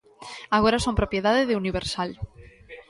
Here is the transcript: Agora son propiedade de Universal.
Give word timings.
Agora 0.57 0.79
son 0.85 0.99
propiedade 0.99 1.41
de 1.49 1.57
Universal. 1.61 2.09